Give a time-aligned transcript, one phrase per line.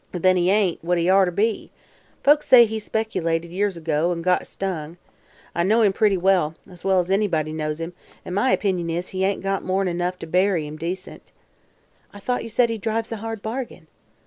[0.11, 1.69] "Then he ain't what he orter be.
[2.23, 4.97] Folks says he specilated, years ago, an' got stung.
[5.53, 7.93] I know him pretty well as well as anybody knows him
[8.25, 11.31] an' my opinion is he ain't got more'n enough to bury him decent."
[12.17, 13.85] "Thought you said he drives a hard bargain?"